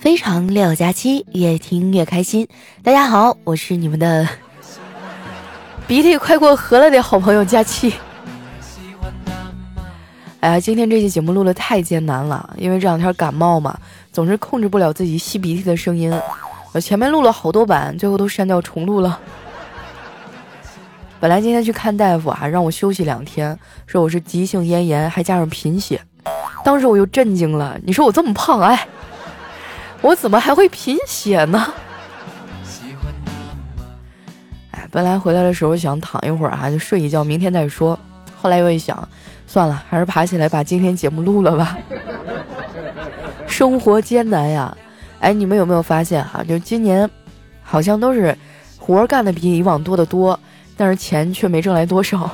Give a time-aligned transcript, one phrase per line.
[0.00, 2.48] 非常六加七，越听越开心。
[2.82, 4.26] 大家好，我是你们的
[5.86, 7.92] 鼻涕快过河了的好朋友佳期。
[10.40, 13.78] 哎呀，今天这期节目录的太艰难了，因为这两天感冒嘛，
[14.10, 16.10] 总是控制不了自己吸鼻涕的声音。
[16.72, 19.20] 我前面录了好多版，最后都删掉重录了。
[21.20, 26.00] 本来今天去看大夫啊，让我休息两天，说我是急性咽炎，还加上贫血。
[26.64, 28.88] 当时我就震惊了，你说我这么胖，哎。
[30.02, 31.72] 我怎么还会贫血呢？
[34.72, 37.98] 哎，本来回来的时候想躺一会儿啊，就睡一觉，明天再说。
[38.40, 39.06] 后来又一想，
[39.46, 41.76] 算了，还是爬起来把今天节目录了吧。
[43.46, 44.74] 生活艰难呀！
[45.20, 46.42] 哎，你们有没有发现哈？
[46.42, 47.08] 就今年，
[47.62, 48.34] 好像都是
[48.78, 50.38] 活干的比以往多得多，
[50.78, 52.30] 但是钱却没挣来多少。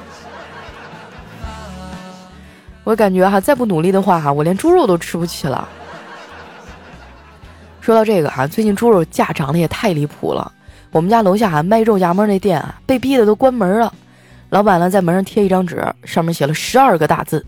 [2.85, 5.69] 我感觉哈，再不努力的话哈，我连猪肉都吃不起了。
[7.87, 10.51] 说到这个哈，最近猪肉价涨得也太离谱了。
[10.91, 13.95] 我们家楼下啊卖肉夹馍那店啊，被逼的都关门了。
[14.49, 17.47] 老板呢在门上贴一张纸，上面写了十二个大字：“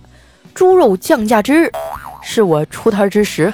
[0.55, 1.73] 猪肉降价之日，
[2.23, 3.53] 是我出摊之时。”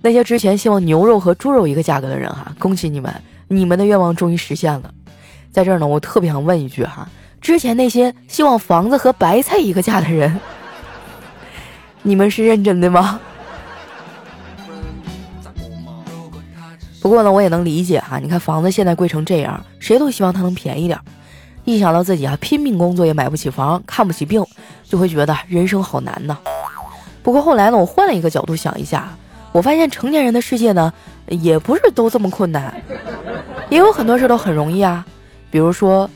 [0.00, 3.14] 那些之前希望牛肉和猪肉一个价格的人哈，恭喜你们，
[3.48, 4.94] 你们的愿望终于实现了。
[5.52, 7.06] 在这儿呢，我特别想问一句哈，
[7.38, 10.40] 之前那些希望房子和白菜一个价的人，
[12.00, 13.20] 你们是认真的吗？
[17.00, 18.18] 不过呢，我也能理解哈。
[18.18, 20.98] 你看房子现在贵成这样，谁都希望它能便宜点。
[21.64, 24.44] 一想到自己啊拼命工作也买不起房，看不起病，
[24.84, 26.36] 就会觉得人生好难呐。
[27.22, 29.08] 不过后来呢，我换了一个角度想一下，
[29.52, 30.92] 我发现成年人的世界呢，
[31.28, 32.74] 也不是都这么困难，
[33.68, 35.04] 也有很多事都很容易啊。
[35.50, 36.08] 比如说，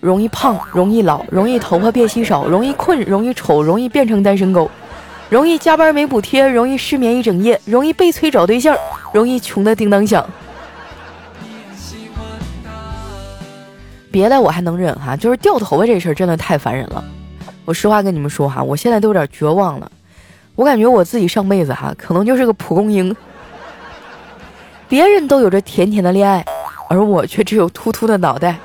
[0.00, 4.70] 容易胖，容易老，容易头发变稀少，容易困，容易丑，容易变成单身狗，
[5.34, 8.78] 容易加班没补贴，容易失眠一整夜，容易被催找对象。
[9.12, 10.24] 容易穷的叮当响，
[14.12, 17.02] 别的我还能忍哈，就是掉头发这事儿真的太烦人了。
[17.64, 19.90] 我实话跟你们说哈，我现在都有点绝望了。
[20.54, 23.12] 我感觉我自己上辈子哈，可能就是个蒲公英。
[24.88, 26.44] 别人都有着甜甜的恋爱，
[26.88, 28.56] 而我却只有秃秃的脑袋。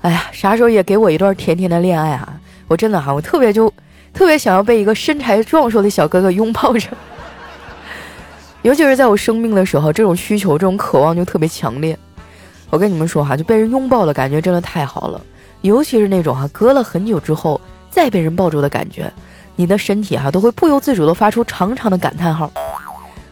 [0.00, 2.40] 哎呀，啥时候也给我一段甜甜的恋爱啊！
[2.66, 3.72] 我真的哈，我特别就
[4.12, 6.88] 特别想要被一个身材壮硕的小哥哥拥抱着。
[8.62, 11.98] 尤其是在我生病的时候，这种需求、这种渴望就特别强烈。
[12.68, 15.20] 我跟你们说哈，就被人拥抱的感觉真的太好了。
[15.62, 17.60] 尤其是那种哈，隔了很久之后
[17.90, 19.10] 再被人抱住的感觉，
[19.56, 22.50] 你的身体哈都会不由自主的发出长长的感叹号。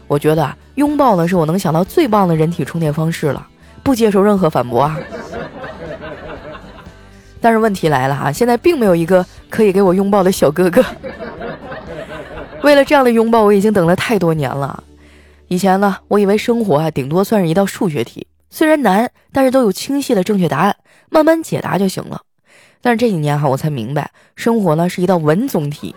[0.07, 3.47] 我觉得啊，拥抱呢是我能想到最棒的人体充电方式了，
[3.83, 4.97] 不接受任何反驳啊。
[7.41, 10.83] 但是问题来了哈，现在并没有一个可以给我拥抱的小哥哥。
[12.63, 14.83] 为了这样的拥抱，我已经等了太多年了。
[15.47, 20.75] 以前呢，我以为生活啊，顶多算是一道数学题，虽然难，但是都有清晰的正确答案，
[21.09, 22.21] 慢慢解答就行了。
[22.81, 25.95] 但是这几年哈，我才明白，生活呢是一道文综题，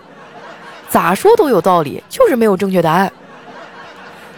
[0.88, 3.12] 咋说都有道理，就是没有正确答案。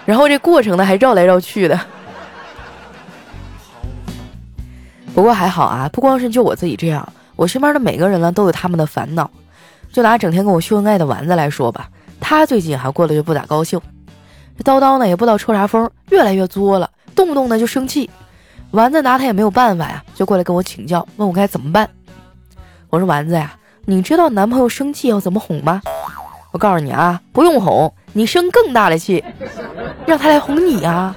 [0.06, 1.78] 然后这过程呢还绕来绕去的。
[5.14, 9.30] 不过还好啊，不光是就我自己这样，我身边的每个人呢都有他们的烦恼。
[9.92, 11.88] 就拿整天跟我秀恩爱的丸子来说吧，
[12.20, 13.80] 他最近还过得就不咋高兴。
[14.58, 18.10] 这叨叨呢也不知道抽啥风，越来越作了，动不动呢就生气。
[18.72, 21.88] 丸子拿他也没有办法呀，就过来跟我请教，问我该怎么办。
[22.90, 23.54] 我说丸子呀，
[23.84, 25.80] 你知道男朋友生气要怎么哄吗？
[26.50, 29.24] 我告诉你啊，不用哄，你生更大的气，
[30.06, 31.16] 让他来哄你啊。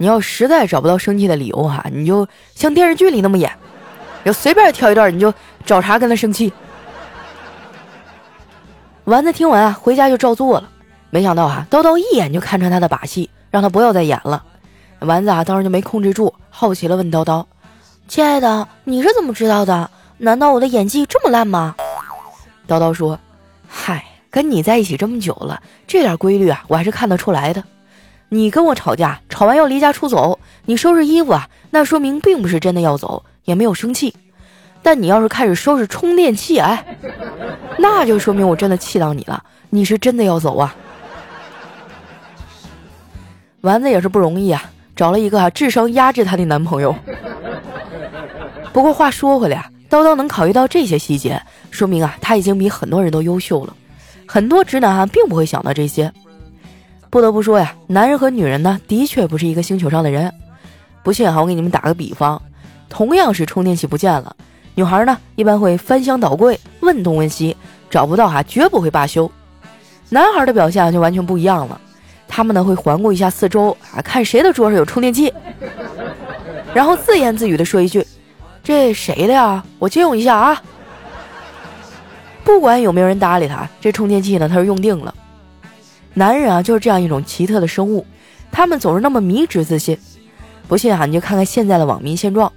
[0.00, 3.52] 你要实在找不到生气的理由哈，你就像电视剧里那么演，
[4.24, 5.30] 就随便挑一段，你就
[5.66, 6.50] 找茬跟他生气。
[9.04, 10.70] 丸子听完啊，回家就照做了。
[11.10, 14.42] 没想到啊，叨叨一眼就看穿他的把戏，让他不要再演了。
[15.00, 17.44] 丸子啊，当时就没控制住，好奇了问叨叨
[18.08, 19.90] ：“亲爱的，你是怎么知道的？
[20.16, 21.74] 难道我的演技这么烂吗？”
[22.66, 23.18] 叨叨说
[23.68, 27.62] ：“嗨，跟你在一起这么久了，这点规律啊，我还是看得出来的。
[28.32, 34.14] 你跟我吵架，吵完要离家出走，你收拾衣服啊，那说明并不是真的要走，也没有生气。
[34.82, 36.96] 但你要是开始收拾充电器，哎，
[37.78, 40.74] 那就说明我真的气到你了，你是真的要走啊。”
[43.62, 44.62] 丸子也是不容易啊，
[44.94, 46.94] 找了一个智商压制她的男朋友。
[48.72, 51.42] 不过话说回来啊，叨叨能考虑到这些细节，
[51.72, 53.74] 说明啊他已经比很多人都优秀了。
[54.24, 56.12] 很多直男啊并不会想到这些。
[57.10, 60.32] 不得不说呀，男人和女人呢的确不是一个星球上的人。
[61.02, 62.40] 不信哈，我给你们打个比方，
[62.88, 64.36] 同样是充电器不见了，
[64.76, 67.56] 女孩呢一般会翻箱倒柜，问东问西，
[67.90, 69.28] 找不到哈绝不会罢休。
[70.08, 71.80] 男孩的表现就完全不一样了，
[72.28, 75.32] 他们呢会环顾一下四周啊，看谁的桌上有充电器，
[76.72, 78.06] 然后自言自语的说一句
[78.62, 79.64] ：“这谁的呀？
[79.80, 80.62] 我借用一下啊。”
[82.44, 85.12] 不管有没有人搭理他，这充电器呢他是用定了。
[86.14, 88.04] 男人啊就是这样一种奇特的生物，
[88.50, 89.98] 他们总是那么迷之自信。
[90.68, 92.52] 不信啊，你就看看现在的网民现状，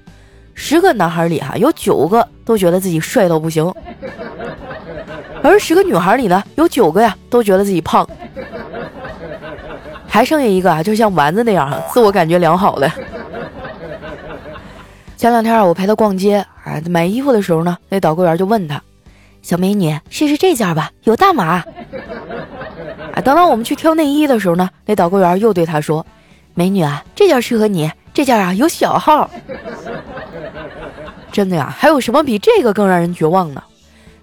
[0.54, 3.74] 十个男孩里哈有九个都觉得自己帅到不行。
[5.42, 8.08] 而十个女孩里呢，有九个呀都觉得自己胖，
[10.08, 12.92] 还剩下一个啊，就像丸子那样，自我感觉良好的。
[15.18, 18.82] 前两天啊我陪她逛街啊，买衣服的时候呢，那导购员就问她
[19.42, 21.64] ：“小美女，试试这件吧，有大码。”
[23.13, 26.06] 啊，等到我们去挑内衣的时候呢，那导购员又对她说
[26.56, 29.30] ：“美女啊，这件适合你，这件啊有小号。”
[31.31, 33.63] 真的呀，还有什么比这个更让人绝望呢？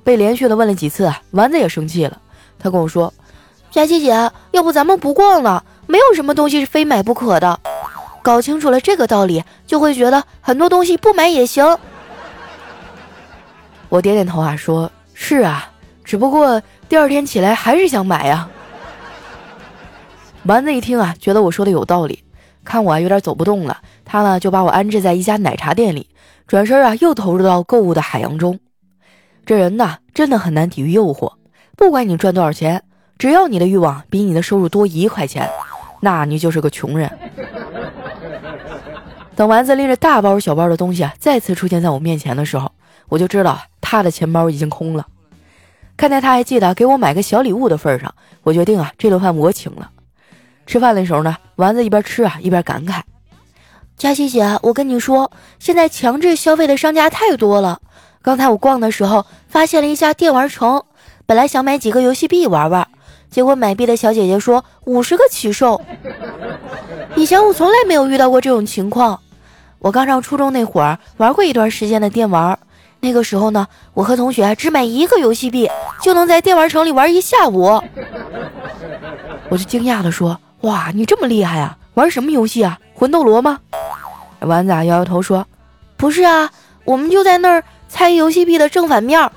[0.02, 2.18] 被连续的问了几次，丸子也生气了。
[2.58, 3.12] 他跟我说
[3.70, 5.64] ：“佳琪姐，要不咱们不逛了？
[5.86, 7.60] 没有什么东西是非买不可的。
[8.22, 11.78] 搞清楚了这个道理，就会觉得很多东西不买也行。”
[13.88, 15.70] 我点点头啊，说：“是啊，
[16.02, 18.48] 只不过第二天起来还是想买呀。”
[20.44, 22.24] 丸子一听啊，觉得我说的有道理，
[22.64, 26.08] 看我啊有点走不动了，他呢就把我安置在一家奶茶店里，
[26.46, 28.58] 转身啊又投入到购物的海洋中。
[29.44, 31.32] 这人呐，真的很难抵御诱惑。
[31.76, 32.82] 不管你赚多少钱，
[33.18, 35.48] 只要你的欲望比你的收入多一块钱，
[36.00, 37.10] 那你就是个穷人。
[39.36, 42.72] 等丸子拎着大包小包的东西啊，再次出现在我面前的时候，
[43.08, 45.06] 我就知道他的钱包已经空了。
[45.98, 49.90] 看在他还记得给我买个小礼物的份上，我决定啊，这顿饭我请了。
[50.70, 53.00] 吃饭的时候呢，丸子一边吃啊，一边感慨
[53.98, 57.80] ：“佳琪姐，我跟你说，现在强制消费的商家太多了。”
[58.22, 60.84] 刚才我逛的时候，发现了一家电玩城，
[61.26, 62.86] 本来想买几个游戏币玩玩，
[63.28, 65.80] 结果买币的小姐姐说五十个起售。
[67.16, 69.18] 以前我从来没有遇到过这种情况。
[69.80, 72.56] 我刚上初中那会儿玩过一段时间的电玩，
[73.00, 75.68] 那个时候呢，我和同学只买一个游戏币
[76.00, 77.82] 就能在电玩城里玩一下午。
[79.48, 81.78] 我就惊讶的说：“哇，你这么厉害啊！
[81.94, 82.78] 玩什么游戏啊？
[82.94, 83.58] 魂斗罗吗？”
[84.40, 85.46] 丸子摇摇头说
[85.96, 86.50] ：“不是啊，
[86.84, 89.28] 我们就在那儿。”猜游戏币的正反面。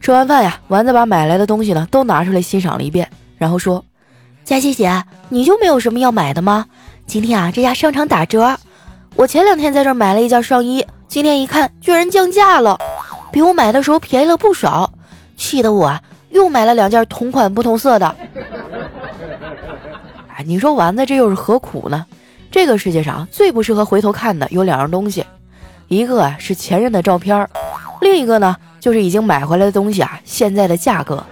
[0.00, 3.08] 吃完饭呀，丸子把买来的东西呢都拿出来欣赏了一遍，
[3.38, 3.84] 然后说
[4.44, 6.66] ：“佳琪姐，你就没有什么要买的吗？
[7.06, 8.58] 今天啊，这家商场打折。
[9.14, 12.76] 我前两天在这儿买了一件上衣，今天一看居然降价了，
[13.30, 14.92] 比我买的时候便宜了不少，
[15.36, 18.16] 气得我啊又买了两件同款不同色的。
[20.34, 22.06] 哎，你说丸子这又是何苦呢？”
[22.50, 25.24] 这个世界上最不适合回头看的有两样东西，
[25.86, 27.48] 一个是前任的照片，
[28.00, 31.24] 另一个呢就是已经买回来的东西啊现在的价格。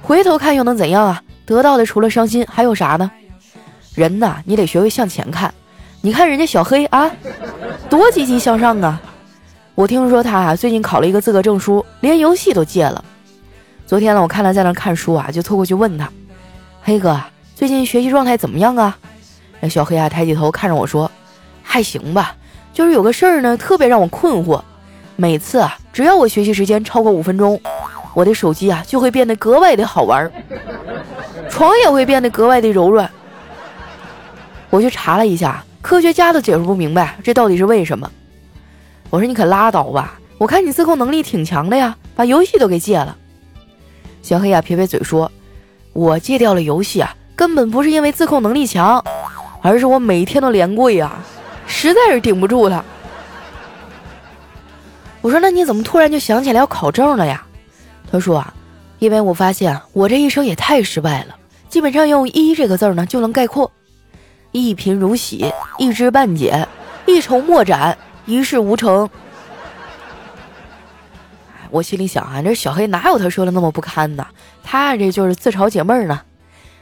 [0.00, 1.22] 回头看又能怎样啊？
[1.44, 3.10] 得到的除了伤心还有啥呢？
[3.96, 5.52] 人呐，你得学会向前看。
[6.00, 7.10] 你看人家小黑啊，
[7.90, 9.00] 多积极向上啊！
[9.74, 13.04] 我听说他啊最近考了一个资格证书，连游戏都戒了。
[13.92, 16.10] 昨天呢，我看他在那看书啊，就凑过去问他
[16.82, 17.20] ：“黑哥，
[17.54, 18.96] 最近学习状态怎么样啊？”
[19.60, 21.12] 那小黑啊，抬起头看着我说
[21.62, 22.34] ：“还行吧，
[22.72, 24.62] 就是有个事儿呢，特别让我困惑。
[25.14, 27.60] 每次啊，只要我学习时间超过五分钟，
[28.14, 30.32] 我的手机啊就会变得格外的好玩，
[31.50, 33.10] 床也会变得格外的柔软。
[34.70, 38.10] 我去查了一下，科学家都解释不明白这到底是为什么。
[39.10, 43.18] 我说你可拉倒吧，我看你自控能力挺强的呀，把游戏都给戒了。
[44.22, 45.30] 小黑啊，撇撇嘴说：
[45.92, 49.04] 我戒掉了游戏啊，根本不是因为自控能力强。”
[49.64, 51.12] 而是我每天都连跪呀，
[51.68, 52.84] 实在是顶不住了。
[55.20, 57.46] 我说：“那你怎么突然就想起来要考证了呀？”
[58.10, 58.52] 他说：“啊，
[58.98, 61.36] 因为我发现我这一生也太失败了，
[61.68, 63.70] 基本上用‘一’这个字呢就能概括：
[64.50, 65.46] 一贫如洗，
[65.78, 66.66] 一知半解，
[67.06, 69.08] 一筹莫展，一事无成。”
[71.72, 74.26] 我心里想啊，这小黑哪有他说的那么不堪呢？
[74.62, 76.20] 他这就是自嘲解闷呢。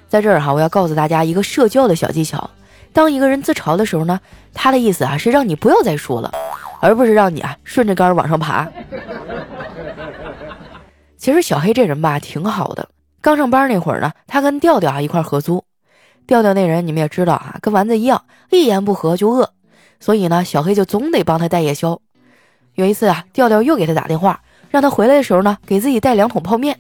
[0.09, 2.51] 在这儿哈，我要告诉大家一个社交的小技巧。
[2.93, 4.21] 当一个人自嘲的时候呢，
[4.53, 6.33] 他的意思啊是让你不要再说了，
[6.81, 8.69] 而不是让你啊顺着杆往上爬。
[11.17, 12.89] 其实小黑这人吧挺好的，
[13.21, 15.65] 刚上班那会儿呢，他跟调调啊一块合租。
[16.27, 19.51] 调调那人你们也知道啊，跟丸子一样，一言不合就饿，
[20.01, 22.01] 所以呢，小黑就总得帮他带夜宵。
[22.75, 24.41] 有一次啊，调调又给他打电话，
[24.71, 26.79] 让他回来的时候呢，给自己带两桶泡面。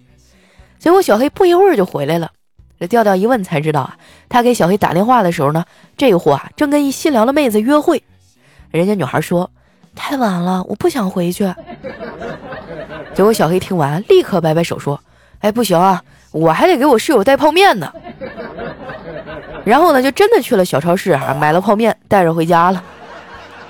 [0.78, 2.30] 结果小黑不一会儿就回来了。
[2.78, 3.96] 这调调一问才知道啊，
[4.30, 5.64] 他给小黑打电话的时候呢，
[5.98, 8.02] 这货啊正跟一新聊的妹子约会。
[8.70, 9.50] 人家女孩说
[9.94, 11.52] ：“太晚了，我不想回去。”
[13.12, 14.98] 结果小黑听完，立刻摆摆手说
[15.40, 17.92] ：“哎，不行啊，我还得给我室友带泡面呢。”
[19.66, 22.82] 然后呢，就真的去了小超市啊，买了泡面带着回家了。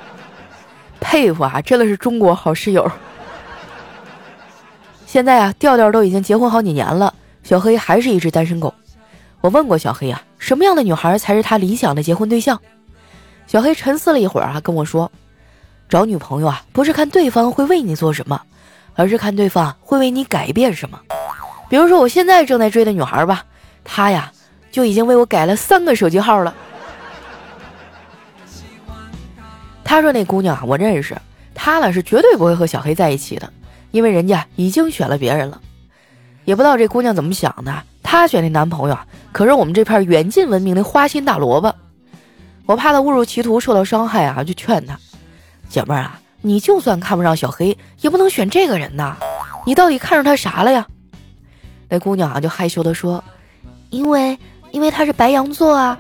[1.01, 2.89] 佩服啊，真的是中国好室友。
[5.11, 7.13] 现在啊，调调都已经结婚好几年了，
[7.43, 8.73] 小黑还是一只单身狗。
[9.41, 12.61] 我问过小黑啊，什么样的女孩才是他理想的结婚对象？
[13.49, 15.11] 小黑沉思了一会儿啊，跟我说
[15.91, 18.41] ：“找女朋友啊，不是看对方会为你做什么，
[18.95, 21.01] 而是看对方会为你改变什么。
[21.69, 23.45] 比如说我现在正在追的女孩吧，
[23.83, 24.31] 她呀。”
[24.71, 26.55] 就已经为我改了三个手机号了。
[29.83, 31.21] 他说：“那姑娘啊，我认识，
[31.53, 33.53] 她呢是绝对不会和小黑在一起的，
[33.91, 35.61] 因为人家已经选了别人了。
[36.45, 38.99] 也不知道这姑娘怎么想的，她选的男朋友，
[39.33, 41.75] 可是我们这片远近闻名的花心大萝卜。
[42.67, 44.99] 我怕她误入歧途受到伤害啊，就劝她：
[45.69, 49.17] 姐妹儿啊，你就算看不上小黑，也不能选这个人呐。
[49.65, 50.87] 你到底看上他啥了呀？”
[51.89, 53.23] 那姑娘啊就害羞的说
[53.91, 54.39] ：“因为。”
[54.73, 55.99] 因为他是白羊座啊，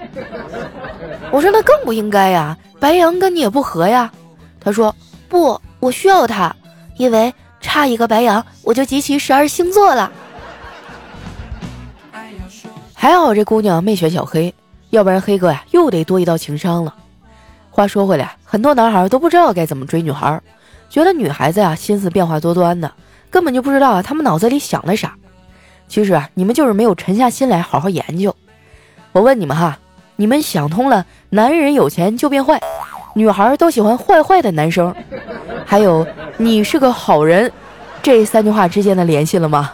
[1.33, 4.09] 我说那更不应该呀，白羊跟你也不合呀。
[4.61, 4.95] 她说
[5.29, 6.55] 不，我需要他，
[6.97, 10.11] 因为差一个白羊我就集齐十二星座了。
[12.95, 14.55] 还好这姑娘没选小黑，
[14.91, 16.95] 要不然黑哥呀又得多一道情商了。
[17.71, 20.41] 话说回来，很多男孩都不知道该怎么追女孩，
[20.91, 22.93] 觉得女孩子呀心思变化多端的，
[23.31, 25.15] 根本就不知道啊他们脑子里想的啥。
[25.89, 28.35] 其实啊，你们就是没有沉下心来好好研究。
[29.13, 29.79] 我问你们哈，
[30.17, 32.61] 你们想通了，男人有钱就变坏，
[33.15, 34.95] 女孩都喜欢坏坏的男生，
[35.71, 36.05] 还有
[36.37, 37.53] 你是个好人，
[38.03, 39.71] 这三句话之间的联系了吗？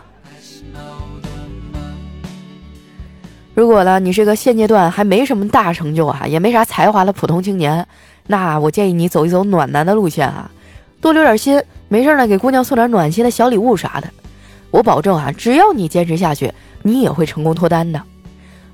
[3.54, 7.86] 如果呢，你是个现阶段还没什么大成就啊，也没啥才华的普通青年，
[8.26, 10.50] 那我建议你走一走暖男的路线啊，
[11.00, 14.10] 多留点心，没事呢给姑娘送点暖心的小礼物啥的，
[14.70, 18.02] 我保证啊，只要你坚持下去，你也会成功脱单的。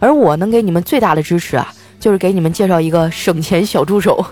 [0.01, 4.27] 而我能给你们最大的支持啊，就是给你们介绍一个省钱小助手，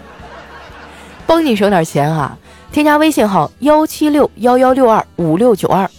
[1.25, 2.37] 帮你省点钱啊！
[2.72, 5.90] 添加微信号幺七六幺幺六二五六九二，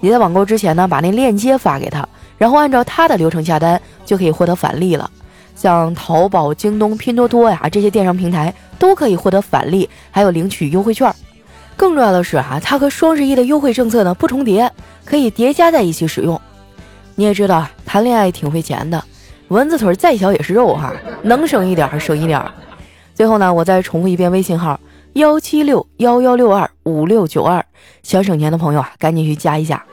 [0.00, 5.10] 你在网购之前呢，把那链接发给他，然后按照他的流程下单，就可以获得返利了。
[5.54, 11.14] 像淘宝、京东、拼多多呀这些电商平台都可以获得返利，还有领取优惠券。
[11.76, 14.70] 更重要的是啊，它和双十一的优惠政策呢不重叠，
[15.04, 16.40] 可以叠加在一起使用。
[17.16, 19.04] 你也知道，谈恋爱挺费钱的。
[19.48, 20.90] 蚊子腿再小也是肉哈，
[21.22, 22.42] 能省一点省一点。
[23.14, 24.80] 最后呢，我再重复一遍微信号：
[25.14, 27.64] 幺七六幺幺六二五六九二。
[28.02, 29.84] 想省钱的朋友啊，赶紧去加一下。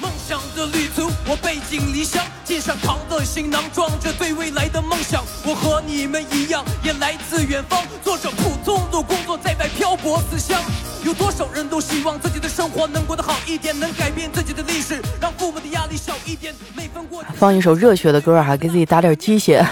[0.00, 5.22] 梦想的旅途，我背井离乡，肩上扛的行囊装着对未来的梦想。
[5.46, 10.60] 我和你们一样，也来自远方，做着普通的工作，在外漂泊思乡。
[11.04, 16.52] 有多少人都希望自己的生活能过得好一点，能改变自己的历史，让父母的压力小一点。
[16.74, 19.64] 每分过放一首热血的歌啊，给自己打点鸡血。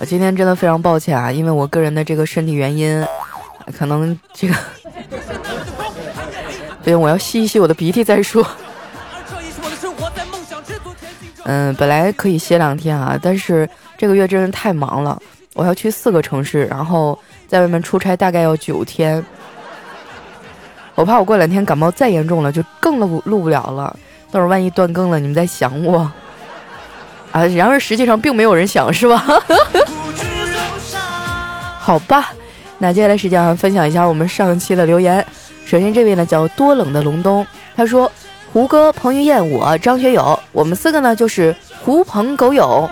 [0.00, 3.06] 我今天真的非常抱歉啊，因为我个人的这个身体原因，
[3.78, 4.54] 可能这个，
[6.82, 8.44] 不行，我要吸一吸我的鼻涕再说。
[11.44, 15.20] 嗯，本来可以歇两天啊，但是这个月真是太忙了，
[15.54, 17.18] 我要去四个城市，然后。
[17.50, 19.26] 在外面出差大概要九天，
[20.94, 23.96] 我怕我过两天感冒再严重了就更录录不了了。
[24.30, 26.08] 到时候万一断更了，你们在想我
[27.32, 27.44] 啊？
[27.46, 29.26] 然而实际上并没有人想，是吧？
[31.82, 32.30] 好吧，
[32.78, 35.24] 那接下来时间啊，分享一下我们上期的留言。
[35.64, 37.44] 首先这位呢叫多冷的隆冬，
[37.74, 38.10] 他说
[38.52, 42.88] ：“胡歌、彭于晏、我、张学友，我们四个呢就是狐朋狗友。”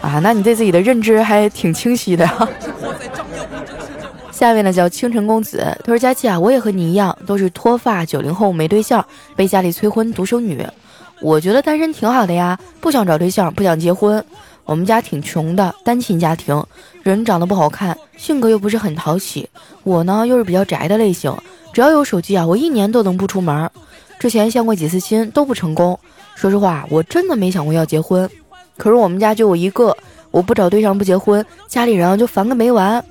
[0.00, 2.26] 啊，那你对自己的认知还挺清晰的。
[4.32, 9.04] 下面呢叫清晨公子，他说：“佳琪啊，我也和你一样，都是脱发九零后，没对象，
[9.36, 10.66] 被家里催婚，独生女。
[11.20, 14.24] 我觉得单身挺好的呀，不想找对象，不想结婚。
[14.66, 16.62] 我们家挺穷的，单亲家庭，
[17.02, 19.48] 人长得不好看，性格又不是很讨喜。
[19.84, 21.34] 我呢又是比较宅的类型，
[21.72, 23.70] 只要有手机啊，我一年都能不出门。
[24.18, 25.98] 之前相过几次亲都不成功。
[26.34, 28.28] 说实话，我真的没想过要结婚。”
[28.76, 29.96] 可是我们家就我一个，
[30.30, 33.02] 我不找对象不结婚，家里人就烦个没完。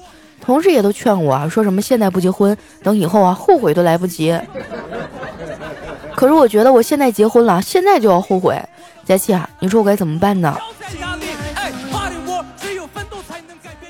[0.41, 4.38] 同事也都劝我啊，说什么现在不结婚，等以后啊后悔都来不及。
[6.13, 8.62] 可是我觉得我现在结婚了，现在就要后悔。
[9.05, 10.55] 佳琪啊，你说我该怎么办呢？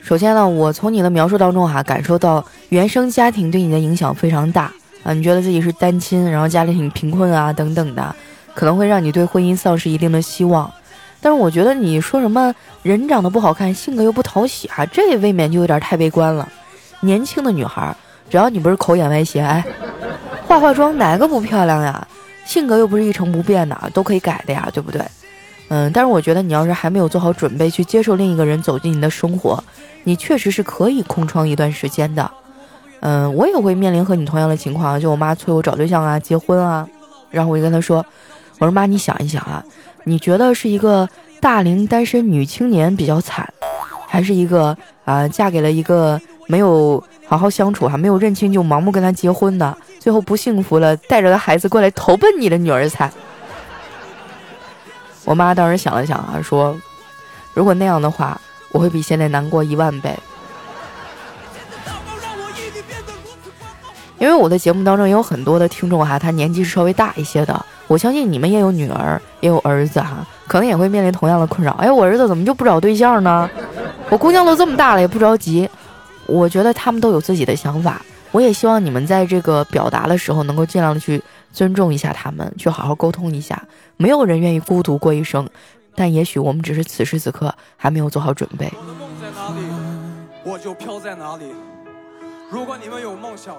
[0.06, 4.72] 首先呢，我从你的描述当中哈，感受到原生家庭对你的影响非常大
[5.02, 5.12] 啊。
[5.12, 8.16] 你觉得自己是单亲，然后家里挺贫困啊等等的，
[8.54, 10.72] 可能会让你对婚姻丧失一定的希望。
[11.20, 16.48] 但是我觉得你说什么人长得不好看，性格又不讨喜啊，这未免就有点太悲观了。
[17.00, 17.92] 年轻的女孩
[18.30, 19.66] 只要你不是口眼歪斜，哎，
[20.48, 22.08] 化化妆哪个不漂亮呀？
[22.46, 25.02] 性格又不是一成不变的，都可以改的呀，对不对？
[25.70, 29.64] 嗯，但是我觉得你要是还没有做好准备去接受另一个人走进你的生活，
[30.06, 32.32] 你确实是可以空窗一段时间的。
[33.02, 36.88] 嗯，我也会面临和你同样的情况，就我妈催我找对象啊、结婚啊，
[37.30, 38.04] 然后我就跟她说
[38.58, 39.64] ：“我说妈，你想一想啊，
[40.06, 41.08] 你觉得是一个
[41.40, 43.48] 大龄单身女青年比较惨，
[44.08, 53.12] 还是一个啊嫁给了一个没有好好相处、还没有认清就盲目跟他结婚的，最后不幸福了，带着个孩子过来投奔你的女儿惨？”
[55.26, 56.76] 我妈当时想了想啊，说
[57.54, 58.40] ：“如果那样的话，
[58.76, 60.14] 我会比现在难过一万倍。
[64.20, 67.66] 因为我的节目当中也有很多的听众哈，他年纪是稍微大一些的。
[67.88, 71.72] 我相信你们也有女儿，也有儿子哈，可能也会面临同样的困扰。
[71.76, 73.50] 哎，我儿子怎么就不找对象呢？
[74.10, 75.70] 我姑娘都这么大了，也不着急。
[76.26, 78.02] 我觉得他们都有自己的想法。
[78.32, 81.24] 我也希望你们在这个表达的时候，能够尽量的去。”
[81.56, 83.64] 尊重一下他们，去好好沟通一下。
[83.96, 85.48] 没有人愿意孤独过一生，
[85.96, 88.72] 但也许我们只是此时此刻还没有做好准备。
[90.44, 91.46] 我就飘在哪里。
[92.52, 93.56] 如果你们有梦想，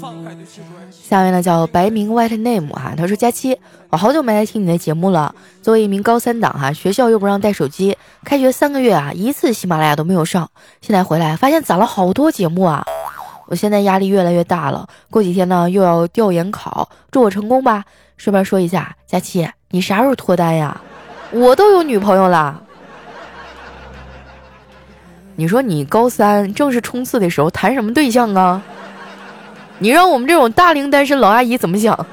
[0.00, 0.66] 放开去追。
[0.90, 3.56] 下面呢叫白名 White Name 哈，他说佳期，
[3.88, 5.32] 我好久没来听你的节目了。
[5.62, 10.50] 作为一名高三党哈，学校又不让带手机，开学三个月啊，一次喜马拉雅都没有上。
[10.80, 12.84] 现在回来发现攒了好多节目啊。
[13.46, 17.84] 我现在压力越来越大了，过几天呢又要调研考，祝我成功吧。
[18.16, 20.80] 顺便说一下，佳期，你啥时候脱单呀？
[21.32, 22.62] 我都有女朋友了。
[25.34, 28.62] 你说你高三正是冲刺的时候，谈什么对象啊？
[29.78, 32.06] 你让我们这种大龄单身老阿姨怎么想？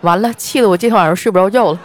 [0.00, 1.78] 完了，气得我今天晚上睡不着觉了。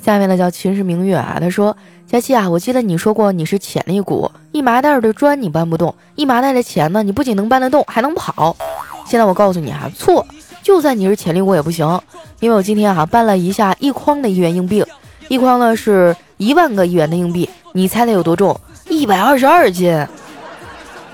[0.00, 1.76] 下面呢叫秦时明月啊，他说
[2.08, 8.56] ：“佳琪啊，我记得你说过你是潜力股，一麻袋的砖你搬不动，一麻袋的钱呢，你不仅能搬得动，还能跑。
[9.04, 10.26] 现在我告诉你哈，错，
[10.62, 12.00] 就算你是潜力股也不行，
[12.40, 14.84] 因为我今天哈搬了一下一筐的一元硬币，
[15.28, 18.58] 一筐呢是一万个一元的硬币，你猜它有多重？
[18.88, 20.06] 一百二十二斤，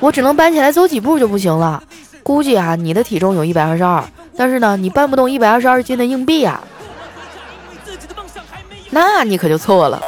[0.00, 1.82] 我只能搬起来走几步就不行了。
[2.22, 4.04] 估计啊，你的体重有一百二十二，
[4.36, 6.60] 但是呢，你搬不动一百二十二斤的硬币呀。”
[8.90, 10.00] 那你可就错了，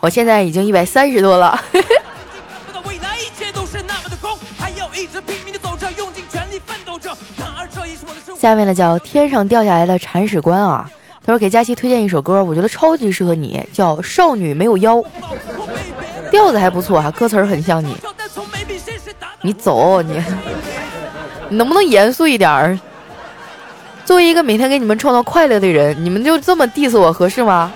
[0.00, 1.60] 我现在已经一百三十多了。
[8.40, 10.90] 下面呢叫天上掉下来的铲屎官啊，
[11.22, 14.96] 他说给佳琪推荐一首歌，我觉得超级适合你，叫《少女没有腰》，
[16.30, 17.94] 调子还不错啊，歌词儿很像你。
[19.42, 20.22] 你走你，
[21.50, 22.80] 你能不能严肃一点儿？
[24.06, 27.70] 作为一个每天给你们创造快乐的人，你们就这么 diss 我合适吗？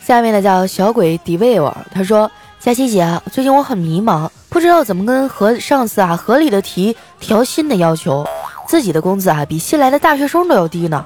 [0.00, 2.30] 下面的叫小鬼迪维尔，他说
[2.60, 8.24] ：“佳琪姐，最近我很迷茫，不知道怎么跟和上司啊合理的提调薪的要求。
[8.68, 11.04] 自己的工资啊比新来的大学生都要低呢。”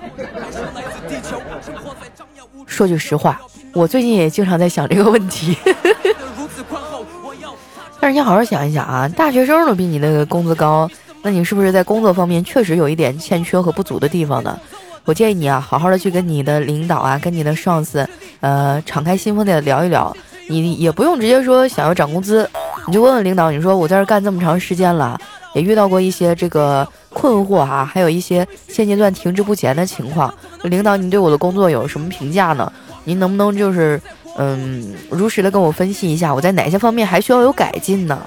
[2.67, 3.41] 说句实话，
[3.73, 5.57] 我最近也经常在想这个问题。
[7.99, 10.87] 但是你好好想一想啊，大学生都比你那个工资高，
[11.23, 14.61] 那你是不是在工作方面确实有一点欠缺和不足的地方呢？
[15.07, 18.07] 我建议你啊，好好的去跟你的领导啊，跟你的上司，
[18.41, 20.15] 呃，敞开心扉的聊一聊。
[20.49, 22.49] 你也不用直接说想要涨工资，
[22.87, 25.19] 你就问问领导，你说我在这干这么长时间了，
[25.55, 30.33] 也遇到过一些这个困惑哈，还有一些现阶段停滞不前的情况。
[30.63, 32.73] 领导，你对我的工作有什么评价呢？
[33.05, 34.01] 您能不能就是
[34.37, 38.19] 嗯，如实的跟我分析一下，我在哪些方面还需要有改进呢？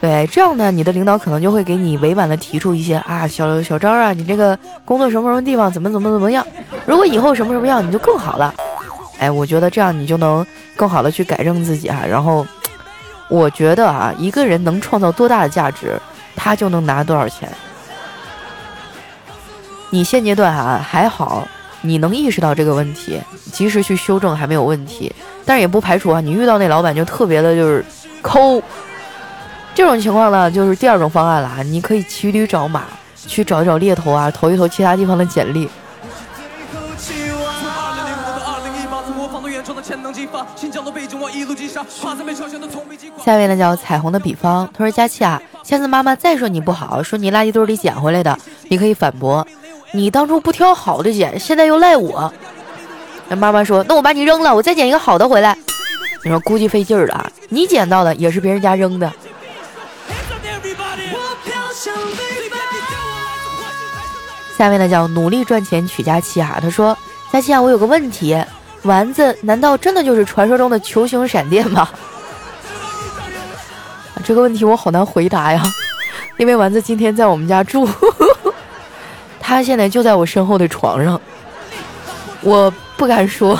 [0.00, 6.44] 对，这样呢，你的领导可能就会给你委婉的提出一些啊，小小张啊，你这个工作什么什么地方怎么怎么怎么样？
[6.86, 8.52] 如果以后什么什么样，你就更好了。
[9.22, 12.02] 哎，我觉得这样你就能更好的去改正自己啊。
[12.08, 12.44] 然后，
[13.28, 15.96] 我觉得啊，一个人能创造多大的价值，
[16.34, 17.48] 他就能拿多少钱。
[19.90, 21.46] 你现阶段啊还好，
[21.82, 23.20] 你能意识到这个问题，
[23.52, 25.14] 及时去修正还没有问题。
[25.44, 27.84] 但是也不排除啊，你遇到那老板就特别的就是
[28.22, 28.60] 抠。
[29.72, 32.82] 这种情况呢，就是第二种方案了啊你可以骑驴找马，
[33.14, 35.68] 去找一找猎头啊，投一投其他地方的简历。
[43.24, 49.46] 下面呢叫彩虹的比方，他说佳琪啊，下次妈妈再说你不好，说你垃圾堆里捡回来的，你可以反驳，
[49.92, 52.32] 你当初不挑好的捡，现在又赖我。
[53.28, 55.56] 那妈妈说，那我把你扔了，我再捡一个好的回来。
[56.24, 59.10] 你说估计费劲儿了，你捡到的也是别人家扔的。
[64.58, 66.96] 下面呢叫努力赚钱娶佳期啊，他说
[67.32, 68.36] 佳期啊，我有个问题，
[68.84, 71.88] 丸子难道真的就是传说中的球形闪电吗？
[74.24, 75.62] 这个问题我好难回答呀，
[76.36, 77.88] 因为丸子今天在我们家住，
[79.40, 81.20] 他现在就在我身后的床上，
[82.40, 83.58] 我不敢说。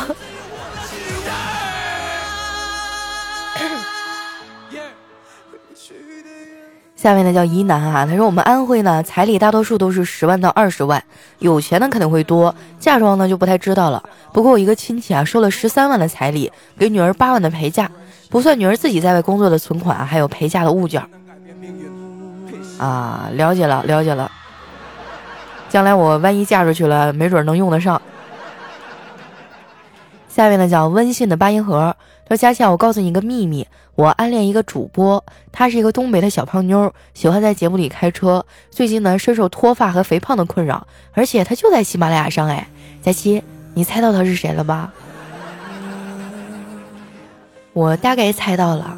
[7.02, 11.02] 下面呢叫疑难啊，他说我们安徽呢彩礼大多数都是十万到二十万，
[11.40, 14.00] 有钱的肯定会多，嫁妆呢就不太知道了。
[14.32, 17.90] 不过我一个亲戚啊收了十三万的彩礼，给女儿八万的陪嫁，
[18.30, 21.02] 不算女儿自己在外工作的存款，还有陪嫁的物件。
[22.78, 24.30] 啊，了解了，了解了。
[25.68, 28.00] 将来我万一嫁出去了，没准能用得上。
[30.28, 31.96] 下面呢叫温馨的八音盒。
[32.24, 38.44] 他说佳倩，我告诉你一个秘密，我暗恋一个主播，她是一个东北的小胖妞，喜欢在节目里开车。
[38.70, 42.48] 最近呢，深受脱发和肥胖的困扰，而且她就在喜马拉雅上。
[42.48, 42.66] 哎，
[43.02, 43.42] 佳期，
[43.74, 44.92] 你猜到她是谁了吧？
[47.74, 48.96] 我大概猜到了，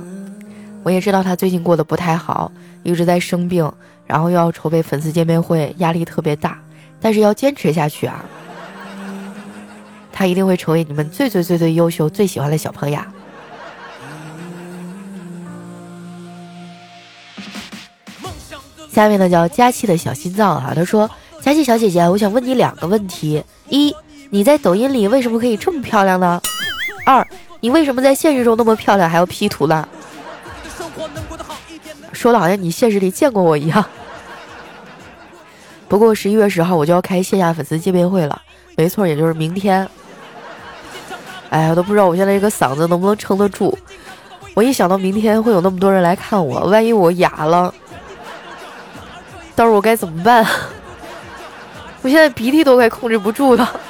[0.84, 2.52] 我也知道她最近过得不太好，
[2.84, 3.70] 一直在生病，
[4.06, 6.56] 然后又要筹备粉丝见面会，压力特别大，
[7.00, 8.24] 但是要坚持下去啊。
[10.12, 13.00] 她一定会成为你们最最最最优秀、最喜欢的小朋友。
[18.94, 21.10] 下面呢叫佳期的小心脏啊，他说
[21.42, 23.92] ：“佳期小姐姐，我想问你两个问题：一，
[24.30, 26.40] 你在抖音里为什么可以这么漂亮呢？
[27.04, 27.26] 二，
[27.58, 29.88] 你为什么在现实中那么漂亮还要 P 图呢？”
[32.12, 33.84] 说的好像你现实里见过我一样。
[35.88, 38.40] 不过十一月十号我就要开线下粉丝见面会了，
[38.76, 39.88] 没错，也就是明天。
[41.50, 43.76] 哎呀，都不知道我现在这个嗓子能不能撑得住。
[44.54, 47.74] 我一想到明天会有那么多人来看我，万一我哑了。
[49.56, 50.44] 到时候我该怎么办？
[52.02, 53.80] 我现在鼻涕都快控制不住了。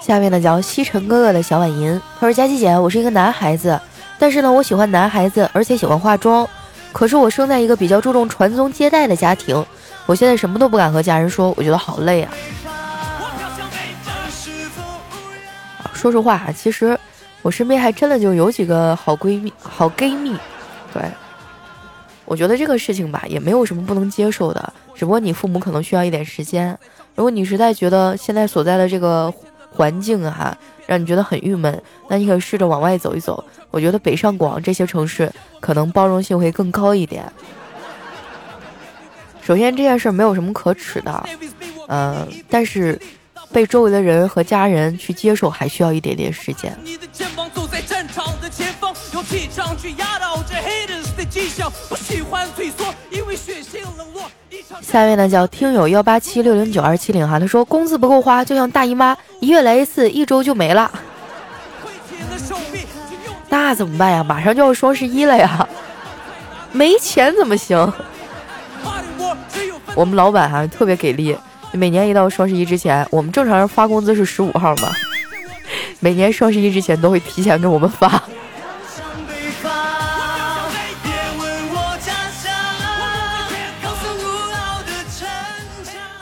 [0.00, 3.80] 下面呢叫西城哥哥的小婉银，他说：“佳琪姐，我是一个男孩子，
[4.18, 6.48] 但是呢，我喜欢男孩子，而且喜欢化妆。
[6.92, 9.64] 可是我生在一个比较注重传宗接代的家庭，
[10.06, 12.32] 我现在什么都不敢和家人说，我觉得好累啊。
[15.92, 16.98] 说实话啊，其实。”
[17.42, 20.36] 我身边还真的就有几个好闺蜜、好 gay 蜜，
[20.92, 21.02] 对，
[22.26, 26.78] 我觉得这个事情吧，也没有什么不能接受的，只不过你父母可能需要一点时间。
[27.14, 29.32] 如果你实在觉得现在所在的这个
[29.70, 33.42] 环境啊，让你觉得很郁闷，那你可以试着往外走一走。
[33.70, 37.24] 我觉得北上广这些城市可能包容性会更高一点。
[39.40, 41.28] 首先这件事没有什么可耻的，
[41.88, 43.00] 嗯，但是。
[43.52, 46.76] 被周围的人和家人去接受，还需要一点点时间。
[54.82, 60.90] 下位呢叫听友幺八七六零九二七零哈，他说工资不够花，就像大姨妈，一月来一次，一周就没了。
[63.48, 64.22] 那怎么办呀？
[64.22, 65.68] 马上就要双十一了呀，
[66.72, 67.92] 没钱怎么行？
[69.94, 71.36] 我们老板哈特别给力。
[71.72, 74.90] 每年一到双十一之前，我们正常人发工资是十五号嘛？
[76.00, 78.22] 每年双十一之前都会提前给我们发。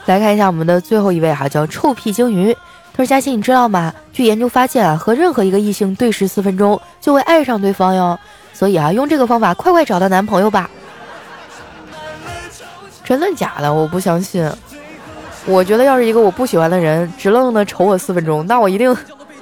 [0.07, 2.57] 来看一下我们的最后一位哈，叫臭屁鲸鱼。
[2.95, 3.93] 他说：“佳琪，你知道吗？
[4.13, 8.19] 据研究发现啊，和任何一个异性对视四分钟就会爱上对方哟。
[8.53, 10.71] 所以啊，用这个方法快快找到男朋友吧。”
[13.05, 13.73] 真的假的？
[13.73, 14.51] 我不相信。
[15.49, 18.95] 我觉得要是一个我不喜欢的人，直愣愣的瞅我四分钟，那我一定，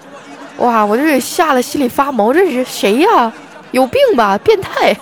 [0.59, 2.33] 哇，我就得吓得心里发毛。
[2.33, 3.33] 这是谁呀？
[3.73, 4.39] 有病吧？
[4.39, 4.97] 变态！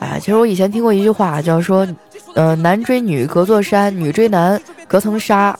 [0.00, 1.86] 哎，其实我以前听过一句话，叫说，
[2.34, 5.56] 呃，男追女隔座山，女追男隔层纱。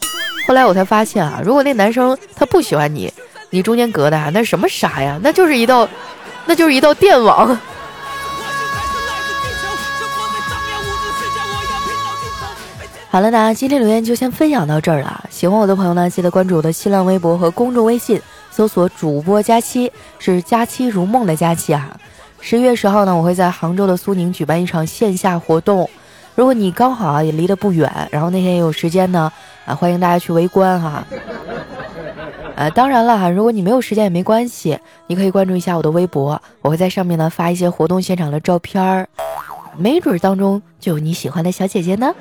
[0.47, 3.11] 后来我才发现啊，如果那男生他不喜欢你，
[3.51, 5.19] 你中间隔的啊，那什么纱呀？
[5.23, 5.89] 那就是一道，
[6.45, 7.57] 那就是一道电网。
[13.15, 15.25] 好了，那今天留言就先分享到这儿了。
[15.31, 21.97] 喜欢我的朋友呢，记得关注我的新浪微博和公众微信，搜索“主播佳期”，是“佳期如梦”的佳期啊。
[22.41, 25.89] 十一月十号呢，我会在杭州的苏宁举办一场线下活动。
[26.35, 29.33] 如果你刚好啊也离得不远，然后那天也有时间呢，
[29.65, 31.07] 啊，欢迎大家去围观哈。
[32.57, 39.07] 呃，当然了哈，如果你没有时间也没关系，你可以关注一下我的微博，我会在上面呢发一些活动现场的照片儿，
[39.77, 42.13] 没准儿当中就有你喜欢的小姐姐呢。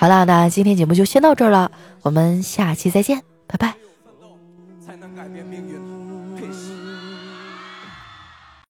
[0.00, 3.74] 好啦，那今天节目就先到这儿了，我们下期再见，拜拜。
[4.86, 5.87] 才能改变命运。